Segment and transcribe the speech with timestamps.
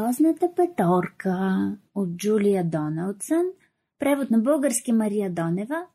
[0.00, 3.44] Грозната петорка от Джулия Доналдсън,
[3.98, 5.86] превод на български Мария Донева.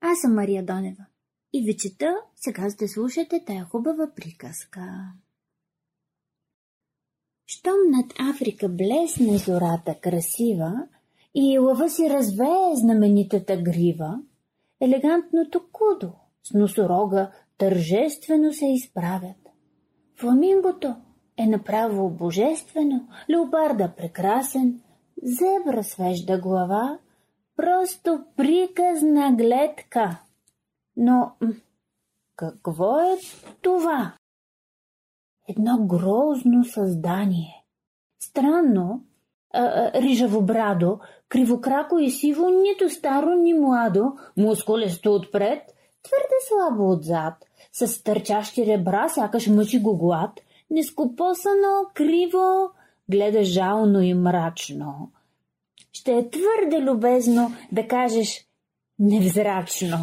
[0.00, 1.06] Аз съм Мария Донева
[1.52, 5.12] и ви чета, сега сте слушате тая хубава приказка.
[7.46, 10.72] Щом над Африка блесне зората красива
[11.34, 14.18] и лъва си развее знаменитата грива,
[14.80, 16.12] елегантното кудо
[16.42, 19.48] с носорога тържествено се изправят.
[20.16, 20.96] Фламингото
[21.38, 24.80] е направо божествено, леопарда прекрасен,
[25.22, 26.98] зебра свежда глава,
[27.56, 30.20] просто приказна гледка.
[30.96, 31.32] Но
[32.36, 33.18] какво е
[33.62, 34.12] това?
[35.48, 37.64] Едно грозно създание.
[38.20, 39.04] Странно,
[39.94, 40.98] рижавобрадо,
[41.28, 45.62] кривокрако и сиво, нито старо, ни младо, мускулесто отпред,
[46.02, 47.34] твърде слабо отзад,
[47.72, 50.40] с търчащи ребра, сякаш мъчи го глад,
[50.74, 52.70] нескопосано, криво,
[53.10, 55.12] гледа жално и мрачно.
[55.92, 58.46] Ще е твърде любезно да кажеш
[58.98, 59.98] невзрачно.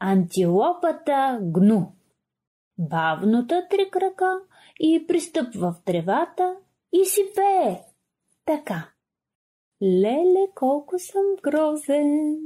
[0.00, 1.92] Антилопата гну.
[2.78, 4.38] Бавната три крака
[4.80, 6.54] и пристъпва в тревата
[6.92, 7.80] и си пее.
[8.44, 8.88] Така.
[9.82, 12.36] Леле, колко съм грозен.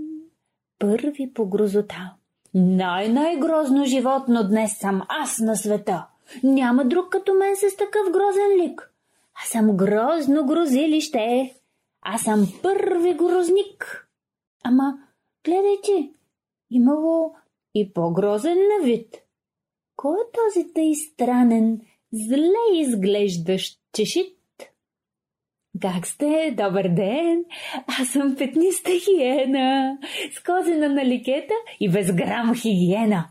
[0.79, 2.15] Първи по грозота.
[2.55, 6.07] Най-най-грозно животно днес съм аз на света.
[6.43, 8.93] Няма друг като мен с такъв грозен лик.
[9.43, 11.55] Аз съм грозно грозилище.
[12.03, 14.09] Аз съм първи грозник.
[14.65, 14.99] Ама,
[15.45, 16.13] гледай ти,
[16.71, 17.35] имало
[17.75, 19.17] и по-грозен на вид.
[19.97, 21.81] Кой е този тъй странен,
[22.13, 24.37] зле изглеждащ чешит?
[25.83, 26.55] Как сте?
[26.57, 27.45] Добър ден!
[28.01, 29.99] Аз съм петниста хиена,
[30.47, 33.29] козена на ликета и без грам хигиена.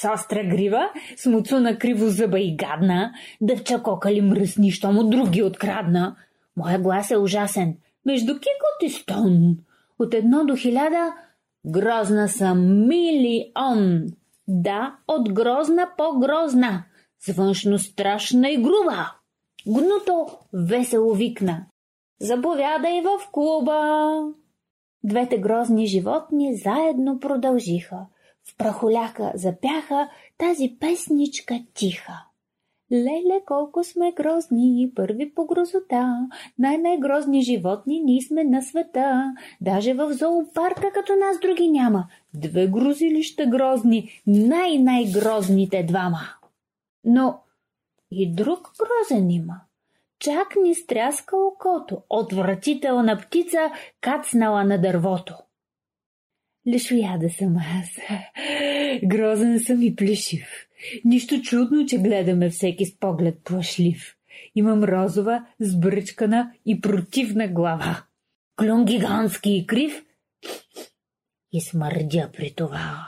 [0.00, 5.42] С остра грива, с муцуна криво зъба и гадна, дъвча кокали мръсни, що му други
[5.42, 6.16] открадна.
[6.56, 9.56] Моя глас е ужасен, между кикот и стон.
[9.98, 11.14] От едно до хиляда
[11.66, 14.06] грозна съм милион.
[14.48, 16.84] Да, от грозна по-грозна,
[17.20, 19.12] с външно страшна и груба.
[19.66, 21.66] Гното весело викна.
[22.20, 24.20] Заповядай в клуба!
[25.04, 28.06] Двете грозни животни заедно продължиха.
[28.48, 32.24] В прахоляка запяха тази песничка тиха.
[32.92, 36.28] Леле, колко сме грозни, първи по грозота,
[36.58, 39.34] най-най-грозни животни ние сме на света.
[39.60, 42.08] Даже в зоопарка като нас други няма.
[42.34, 46.20] Две грузилища грозни, най-най-грозните двама.
[47.04, 47.40] Но
[48.10, 49.60] и друг грозен има.
[50.18, 53.70] Чак ни стряска окото, отвратителна птица
[54.00, 55.34] кацнала на дървото.
[56.68, 57.88] Лешояда съм аз.
[59.04, 60.48] Грозен съм и плешив.
[61.04, 64.14] Нищо чудно, че гледаме всеки с поглед плашлив.
[64.54, 68.02] Имам розова, сбръчкана и противна глава.
[68.56, 70.04] Клюн гигантски и крив
[71.52, 73.06] и смърдя при това.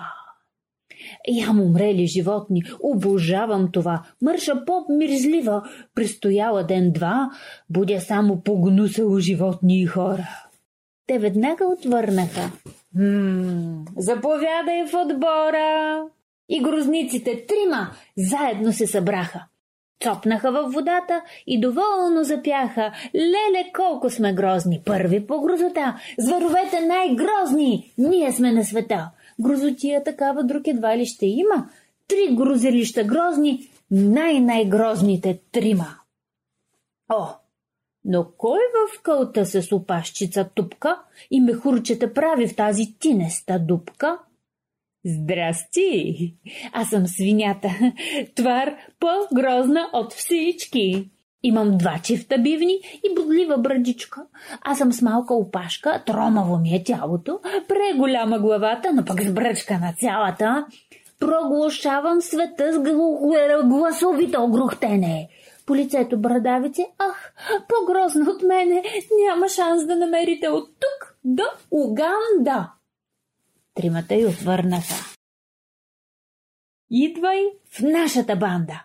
[1.28, 4.02] Ям умрели животни, обожавам това.
[4.22, 5.62] Мърша по-мирзлива,
[5.94, 7.30] престояла ден-два,
[7.70, 10.28] будя само погнусало животни и хора.
[11.06, 12.52] Те веднага отвърнаха.
[12.94, 16.02] Ммм, заповядай в отбора!
[16.48, 19.46] И грозниците трима заедно се събраха.
[20.04, 22.92] Цопнаха във водата и доволно запяха.
[23.14, 24.82] Леле, колко сме грозни!
[24.86, 26.00] Първи по грозота!
[26.18, 27.92] Зверовете най-грозни!
[27.98, 29.10] Ние сме на света!
[29.40, 31.68] Грозотия такава друг едва ли ще има.
[32.08, 35.86] Три грузелища грозни, най-най-грозните трима.
[37.08, 37.26] О,
[38.04, 44.18] но кой в кълта с опашчица тупка и мехурчета прави в тази тинеста дупка?
[45.04, 46.34] Здрасти!
[46.72, 47.68] Аз съм свинята,
[48.34, 51.10] твар по-грозна от всички.
[51.42, 54.22] Имам два чифта бивни и бодлива брадичка.
[54.62, 59.78] Аз съм с малка опашка, тромаво ми е тялото, преголяма главата, но пък с бръчка
[59.78, 60.66] на цялата.
[61.20, 62.78] Проглушавам света с
[63.64, 65.28] гласовито огрухтене.
[65.70, 67.34] По лицето брадавици, ах,
[67.68, 68.82] по-грозно от мене,
[69.24, 72.72] няма шанс да намерите от тук до Уганда.
[73.74, 74.94] Тримата й отвърнаха.
[76.90, 78.84] Идвай в нашата банда.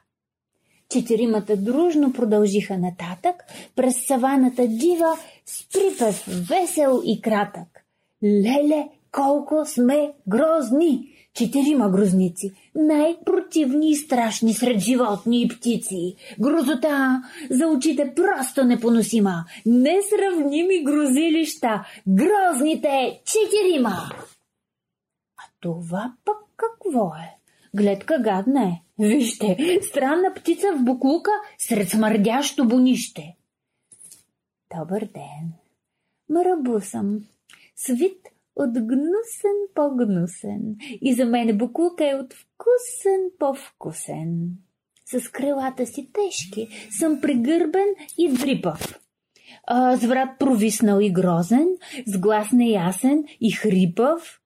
[0.90, 3.36] Четиримата дружно продължиха нататък
[3.76, 7.86] през саваната дива с припев весел и кратък.
[8.24, 11.15] Леле, колко сме грозни!
[11.36, 16.16] Четирима грозници, най-противни и страшни сред животни и птици.
[16.40, 19.46] Грозота за очите просто непоносима.
[19.66, 23.98] Несравними грозилища, грозните четирима.
[25.38, 27.38] А това пък какво е?
[27.76, 28.82] Гледка гадна е.
[29.00, 33.36] Вижте, странна птица в буклука сред смърдящо бонище.
[34.78, 35.54] Добър ден.
[36.30, 37.20] Марабу съм.
[37.76, 40.76] Свит от гнусен по-гнусен.
[41.02, 44.50] И за мен буклука е от вкусен по-вкусен.
[45.06, 46.68] С крилата си тежки
[47.00, 47.88] съм пригърбен
[48.18, 49.00] и дрипав.
[49.68, 51.68] А, с врат провиснал и грозен,
[52.06, 54.42] с глас неясен и хрипав.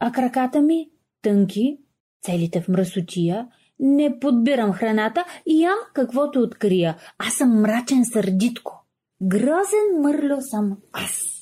[0.00, 0.90] А краката ми
[1.22, 1.78] тънки,
[2.22, 3.48] целите в мръсотия,
[3.80, 6.96] не подбирам храната и ям каквото открия.
[7.18, 8.86] Аз съм мрачен сърдитко.
[9.22, 11.35] Грозен мърло съм аз.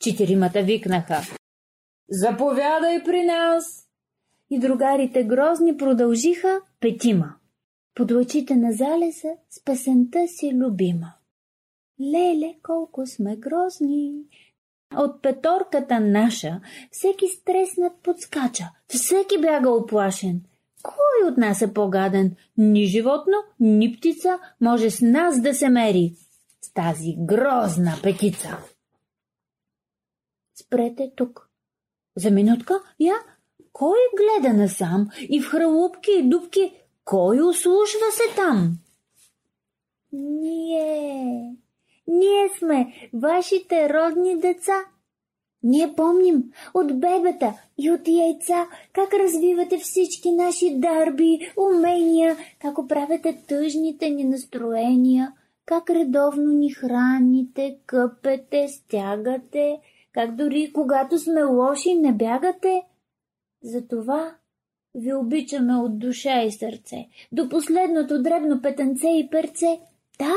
[0.00, 1.20] Четиримата викнаха.
[2.10, 3.84] Заповядай при нас!
[4.50, 7.34] И другарите грозни продължиха петима.
[7.94, 11.12] Под лъчите на залеза с песента си любима.
[12.00, 14.12] Леле, колко сме грозни!
[14.96, 16.60] От петорката наша
[16.90, 20.40] всеки стреснат подскача, всеки бяга оплашен.
[20.82, 22.36] Кой от нас е по-гаден?
[22.56, 26.14] Ни животно, ни птица може с нас да се мери.
[26.60, 28.58] С тази грозна петица.
[30.60, 31.48] Спрете тук.
[32.16, 33.14] За минутка я
[33.72, 36.72] кой гледа насам и в хралупки и дубки
[37.04, 38.78] кой услушва се там?
[40.12, 41.56] Ние.
[42.06, 44.80] Ние сме вашите родни деца.
[45.62, 53.42] Ние помним от бебета и от яйца как развивате всички наши дарби, умения, как оправяте
[53.48, 55.32] тъжните ни настроения,
[55.64, 59.80] как редовно ни храните, къпете, стягате,
[60.12, 62.82] как дори когато сме лоши не бягате.
[63.62, 64.34] Затова
[64.94, 69.80] ви обичаме от душа и сърце, до последното дребно петънце и перце.
[70.18, 70.34] Да,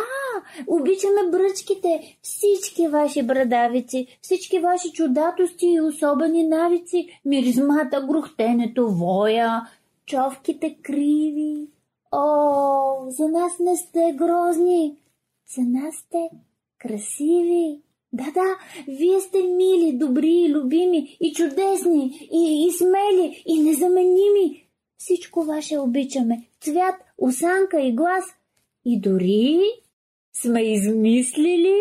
[0.68, 9.62] обичаме бръчките, всички ваши брадавици, всички ваши чудатости и особени навици, миризмата, грухтенето, воя,
[10.06, 11.68] човките криви.
[12.12, 14.98] О, за нас не сте грозни,
[15.56, 16.30] за нас сте
[16.78, 17.82] красиви.
[18.13, 24.68] Да, да, вие сте мили, добри, любими и чудесни, и, и смели, и незаменими.
[24.98, 26.48] Всичко ваше обичаме.
[26.62, 28.24] Цвят, осанка и глас.
[28.86, 29.60] И дори
[30.34, 31.78] сме измислили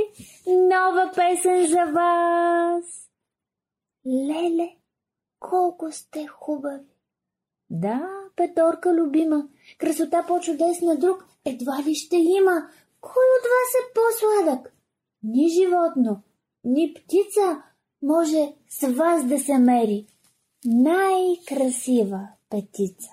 [0.47, 2.85] нова песен за вас.
[4.07, 4.69] Леле,
[5.41, 6.85] колко сте хубави!
[7.71, 9.49] Да, Петорка любима,
[9.79, 12.69] красота по-чудесна друг едва ли ще има.
[13.01, 14.73] Кой от вас е по-сладък?
[15.23, 16.23] Ни животно,
[16.65, 17.63] ни птица
[18.03, 20.07] може с вас да се мери.
[20.65, 23.11] Най-красива петица.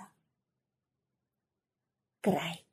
[2.22, 2.67] Край.